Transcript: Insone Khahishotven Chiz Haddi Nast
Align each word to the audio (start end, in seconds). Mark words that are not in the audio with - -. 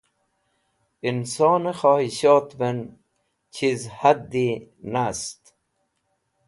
Insone 1.09 1.71
Khahishotven 1.79 2.79
Chiz 3.53 3.81
Haddi 3.99 4.51
Nast 4.91 5.41